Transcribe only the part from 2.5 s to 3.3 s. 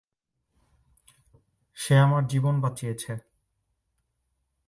বাঁচিয়েছে।